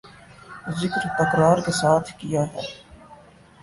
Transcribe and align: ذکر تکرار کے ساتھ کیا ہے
ذکر 0.79 1.03
تکرار 1.19 1.57
کے 1.65 1.71
ساتھ 1.81 2.11
کیا 2.19 2.41
ہے 2.53 2.61